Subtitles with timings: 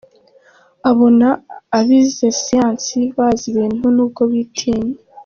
[0.89, 1.27] Abona
[1.77, 4.95] abize Siyansi bazi ibintu nubwo bitinya.